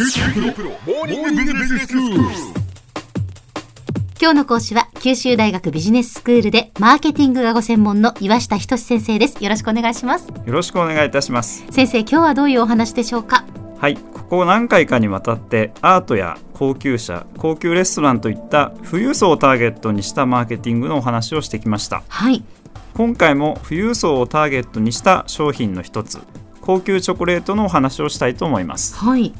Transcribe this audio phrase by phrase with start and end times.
[0.00, 0.06] 今
[4.30, 9.42] 日の講師は九州大学ビジネススクールでマーケティングがご専門の岩下仁先生です。
[9.42, 10.28] よろしくお願いします。
[10.28, 11.64] よろしくお願いいたします。
[11.72, 13.44] 先生今日はどういうお話でしょうか？
[13.80, 22.04] はいここ何回かにわたってアートや高級車高級レストランといった富裕層をターゲットにしたマーケティングのお話をしてきました。
[22.06, 22.44] はい
[22.94, 26.20] 今回も富裕層をターゲットにした商品の一つ
[26.60, 29.32] 高級チョコレートのお話をしたいと思いますはい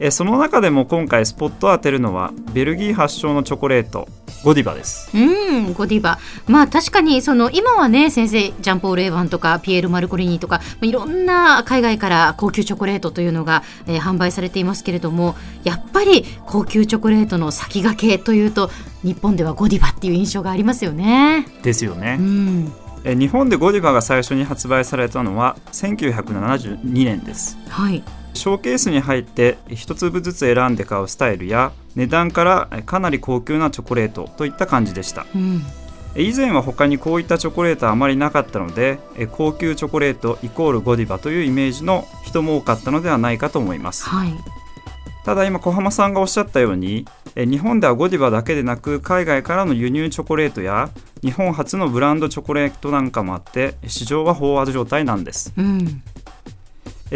[0.00, 4.08] えその中でも今回スポットを当てるのはベルギー発祥のチョコレート
[4.42, 5.10] ゴディバです。
[5.14, 6.18] うんゴディバ。
[6.46, 18.70] まあ確かにその今はね先生ジャンポール・エヴァンとかピエール・マルコリニとかいろんな海外から高級チョコレートというのが、えー販売されていますけれどもやっぱり高級チョコレートの先駆けというと
[19.02, 21.46] 日本ではゴディバっていう印象がありますよね。
[21.62, 22.16] ですよね。
[22.18, 22.72] う、ん。
[23.04, 27.58] え日本でゴディバが最初に発売されたのは1972年です。
[27.68, 28.02] はい
[28.34, 35.26] ショーケースに入って一粒ずつ選んで買うスタイルや値段からえかなり高級なチョコレートといった感じでした。
[35.34, 35.62] うん。
[36.14, 44.08] え以前は他にこういったチョコレートはあまりなかったのでえ高級チョコレートイコールゴディバというイメージの人も多かったのではないかと思います。
[44.08, 44.32] はい。
[45.24, 47.06] ただ今小浜さんがおっしゃったように
[47.36, 50.90] え日本ではゴディバだけでなく海外からの輸入チョコレートや
[51.22, 55.52] 日本初のブランドチョコレートなんかもあって市場は飽和状態なんです。
[55.56, 56.02] うん。
[56.16, 56.19] え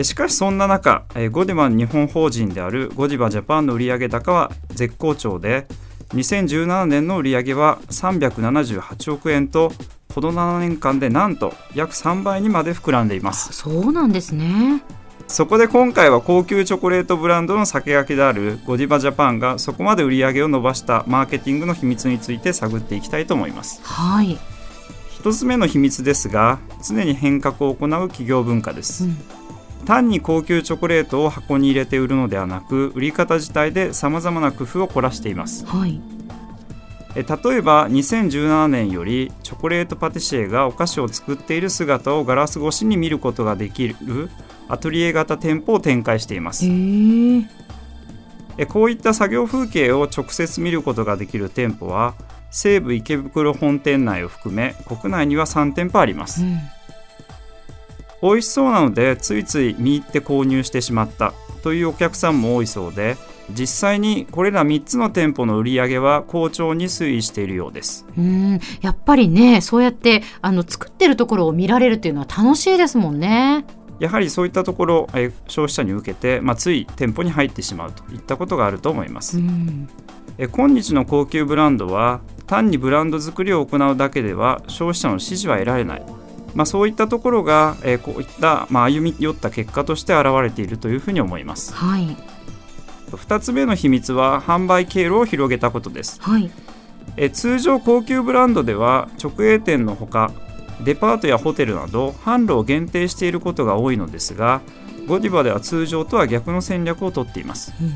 [0.03, 5.67] しかしそんな中えゴディバの日本法人であるゴディバジャパンの売上高は絶好調で
[6.09, 9.73] 2017年の売上は378億円と
[10.15, 13.53] この7年間でなんと約3倍にまで膨らんでいます。
[13.53, 14.83] そうなんですね。
[15.27, 23.81] そこで今回は高級チョコレートブランドの先駆けであるゴディバジャパンがそこまで売り上げを伸ばしたマーケティングの秘密について探っていきたいと思います。
[23.83, 24.39] はい、
[25.11, 29.44] 一つ目の秘密ですが常に変革を行う企業文化です、うん
[29.85, 35.65] 単に高級チョコレートを箱に入れて売るのではなく売り方自体で様々な工夫を凝らしています。
[35.67, 36.01] はい、
[37.15, 43.97] え例えば2017年よりチョコレートパティシエがお菓子を作っている姿をガラス越しに見ることができる
[44.69, 46.65] アトリエ型店舗を展開しています。
[46.67, 47.43] へえ、
[48.59, 52.15] えこういった作業風景を直接見ることができる店舗は
[52.51, 56.43] 西武池袋本店内を含め国内には3店舗あります。
[56.43, 56.59] うん、
[58.25, 63.17] 美味しそうなのでついつい見入って購入してしまったというお客さんも多いそうで
[63.51, 68.07] 実際にこれら3つの店舗の売り上げは好調に推移しているようです。
[68.17, 73.67] うん、やっぱりね、そうやってあの作ってるところを見られるっていうのは楽しいですもんね。
[73.99, 79.37] やはりそういったところえ消費者に受けて、まあ、つい店舗に入ってしまうといったことがあると思います。
[79.37, 79.89] うん、
[80.39, 86.03] え今日の高級ブランドは単にブランド作りを行うだけでは消費者の支持は得られない、
[86.55, 91.75] まあ、そういったところがえこういった、まあ、歩み寄った結果として現れているというふうに思います。
[91.75, 92.17] はい、
[93.11, 96.21] 2つ目の秘密は販売経路を広げたことです。
[96.23, 96.51] はい、
[97.17, 100.33] え通常高級ブランドでは直営店のほか
[100.85, 104.61] デパートやホテルなど販路を限定していることが多いのですが
[105.07, 107.75] ゴディバでは通常とは逆の戦略をとっています。
[107.81, 107.95] うん、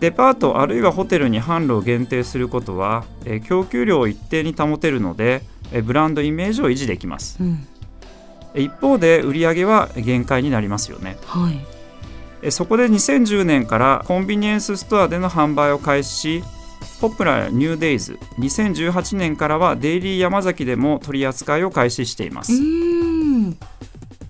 [0.00, 7.38] デパートあるいはホテルに販路を限定することはえー供給量を一定に保てるのでえーブランドイメージを維持できます。
[7.40, 7.66] うん、
[8.54, 11.16] え一方で売上は限界になりますよね。
[11.26, 11.60] はい、
[12.42, 16.44] えそこで2010年からコンビニエンスストアでの販売を開始し
[17.00, 18.18] ポプラやニューデイズ。
[18.38, 23.56] 2018年からはデイリー山崎でも取り扱いを開始していまうすん、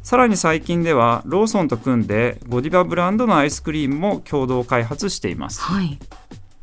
[0.02, 5.60] さらに最近ではローソンと組んでゴディバブランドのアイスクリームも共同開発しています。
[5.60, 5.98] はい、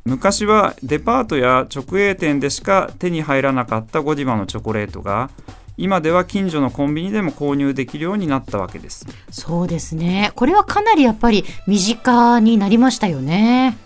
[0.07, 5.31] 昔はデパートや直営店でしか手に入らなかったゴディバのチョコレートが
[5.77, 9.07] 今では近所のコンビニでも購入できるようになったわけです。
[9.31, 10.31] そうですね。
[10.35, 13.77] これはかなりやっぱり身近になりましたよね。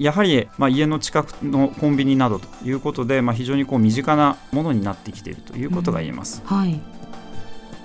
[0.00, 6.80] やはり、まあ、家の近くのコンビニなどということで、まあ、非常にこう身近なものになってきているということが言えます、はい、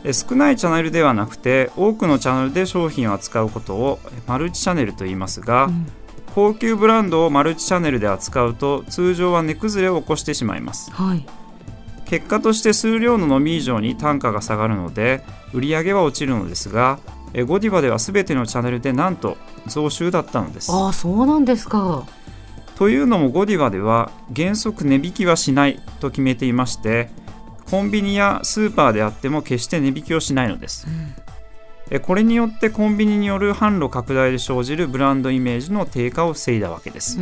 [0.05, 5.87] え少ないチャンネルではなくて多くのチャンネルで商品を扱うことをえマルチチャンネルと言いますが、うん
[6.35, 10.91] 高級ブランドをマルチチャンネルで扱うと通常は値崩れを起こしてしまいます。
[10.91, 11.25] はい、
[12.03, 15.23] 結果として数量の飲み以上に単価が下がるので
[15.53, 16.99] 売り上げは落ちるのですが
[17.33, 19.37] えゴディバでは全てのチャンネルでなんと
[19.67, 20.73] 増収だったのです。
[20.73, 22.05] ああ、そうなんですか。
[22.75, 27.09] というのもゴディバでは原則値引きはしないと決めていまして
[27.69, 30.85] コンビニやスーパーであっても決して値引きをしないのです。
[30.89, 31.24] え
[32.01, 37.17] これによってコンビニによる販路拡大で生じるブランドイメージの低下を防いだわけです。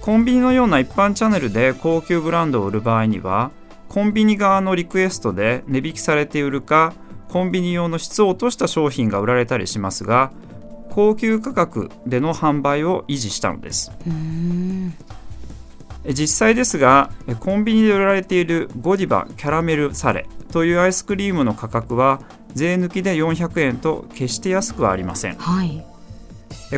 [0.00, 3.50] コンビニのような一般チャンネルで高級ブランドを売る場合には
[3.88, 6.92] コンビニ側のリクエストで値引きされて売るか
[7.28, 10.30] コンビニ用の質を落とした商品が売られたりしますが
[10.90, 13.92] 高級価格での販売を維持したのです。
[16.06, 17.10] 実際ですが
[17.40, 22.20] コンビニで売られているゴディバキャラメルサレというアイスクリームの価格は
[22.58, 25.84] 税抜きで400円と決して安くはありません、はい、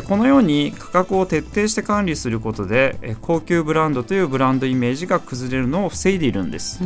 [0.07, 6.81] このように価格を徹底して管理することで高級ブランドというブランドイメージが崩れるのを防いでいるんです。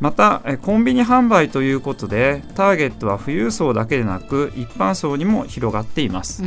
[0.00, 6.44] またコンビニ販売ということでターゲットは富裕層だけでなく一般層にも広がっています。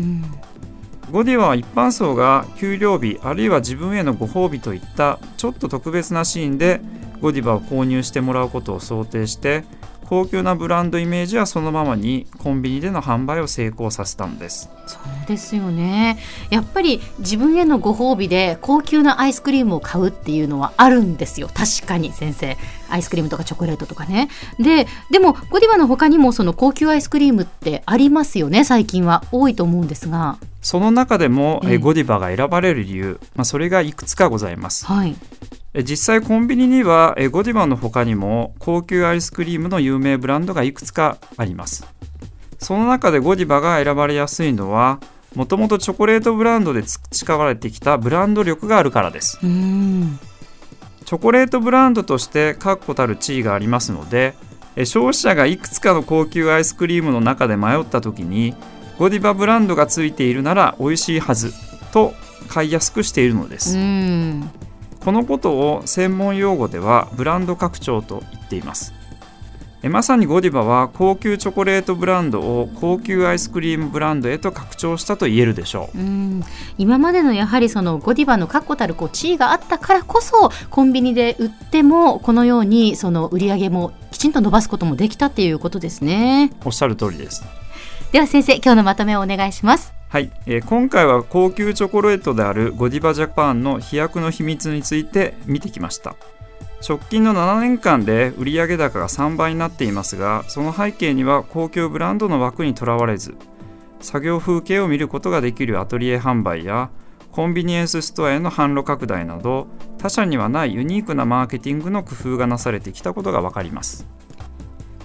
[1.12, 6.79] ゴディは一般層が給料日あるいは自分へのご褒美といったちょっと特別なシーンで
[7.21, 9.63] ゴディバを購入してもらうことを想定して
[10.06, 14.69] 高級なブランドイメージはそのままにコンビニでの販売を成功させたのです。
[14.85, 16.19] そうですよね。
[16.50, 21.47] やっぱり自分へのご褒美で高級なアイスクリームを買うっていうのはあるんですよ。
[21.47, 22.12] 確かに。
[22.12, 22.57] 先生
[22.89, 24.27] アイスクリームとかチョコレートとかね。
[24.59, 28.65] ででもゴディバの他にもその高級アイスクリームってありますよね？
[28.65, 30.38] 最近は多いと思うんですが。
[30.62, 35.15] その中でも、えゴディバが選ばれる理由、まあ、それがいくつかございます、はい、
[35.73, 41.88] 実際コンビニにはゴディバの他にも高級アイスクリームの有名ブランドがいくつかあります。
[42.59, 45.00] その中でゴディバが選ばれやすいのは
[45.33, 49.39] もともとチョコレートブランドで培われてきたブランド力があるからです。
[51.06, 54.33] チョコレートブランドとして確固たる地位がありますので
[54.85, 58.56] 消費者がいくつかの高級アイスクリームの中で迷った時に
[58.97, 61.51] ゴディバブランドがついているなら美味しいはず
[61.91, 62.13] と
[62.47, 63.75] 買いやすくしているのです
[65.03, 68.94] このことを専門用語ではブランド拡張と言っています。
[69.83, 75.98] まさにゴディバは高級チョコレートブランドを高級アイスクリームブランドへと拡張したと言えるでしょう。
[75.98, 76.44] う
[76.77, 86.51] 今までのやはりそのゴディバの確固たるこう地位があったからこそコンビニで売ってもこのようにその売り上げもきちんと伸ばすこともできたっていうことですね。
[86.63, 87.44] おっしゃる通りです。
[88.12, 96.17] では先生今日のまとめをお願いしますはい、えー、今回は高級チョコレートであるゴディバジャパンの飛躍の秘密について見てきました。
[96.85, 103.37] 直近の7年間で売上高が3倍になっていますがその背景には高級ブランドの枠にとらわれず
[104.01, 106.89] 作業風景を見ることができるアトリエ販売や
[107.31, 109.67] コンビニエンスストアへの販路拡大など
[109.97, 114.07] 他社にはないユニークなマーケティングの工夫がなされてきたことが分かります。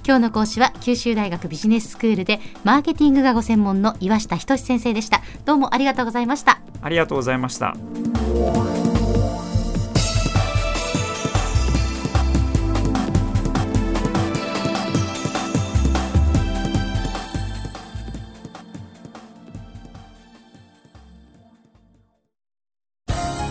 [0.06, 5.20] 今日の講師は九州大学ビジネススクールでマーケティングがご専門の岩下仁先生でした。
[5.44, 6.60] どうもありがとうございました。
[6.80, 7.74] ありがとうございました。